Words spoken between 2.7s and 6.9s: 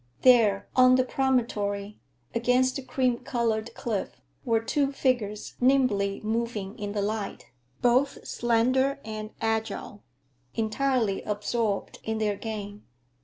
the cream colored cliff, were two figures nimbly moving